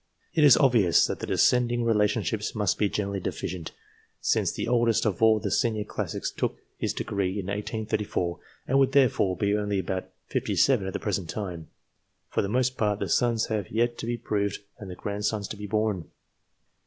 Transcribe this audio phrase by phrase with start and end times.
[0.33, 3.71] It is obvious that the descending relationships must be generally deficient,
[4.19, 8.93] since the oldest of all the Senior Classics took his degree in 1824, and would
[8.93, 11.67] therefore be only about sixty seven at the present time.
[12.31, 15.55] For the most part the sons have yet to be proved and the grandsons to
[15.55, 16.05] be born.